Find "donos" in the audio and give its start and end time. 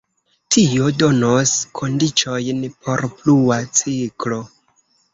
1.01-1.53